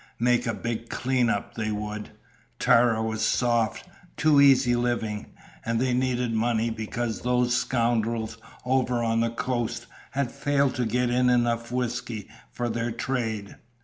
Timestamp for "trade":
12.91-13.57